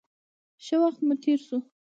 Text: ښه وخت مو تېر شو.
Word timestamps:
ښه 0.63 0.75
وخت 0.83 0.99
مو 1.05 1.13
تېر 1.23 1.39
شو. 1.47 1.57